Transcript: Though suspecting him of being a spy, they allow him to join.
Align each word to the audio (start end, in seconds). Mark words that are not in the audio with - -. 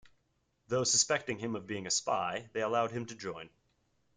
Though 0.67 0.83
suspecting 0.83 1.37
him 1.37 1.55
of 1.55 1.67
being 1.67 1.85
a 1.85 1.91
spy, 1.91 2.49
they 2.53 2.61
allow 2.63 2.87
him 2.87 3.05
to 3.05 3.15
join. 3.15 3.51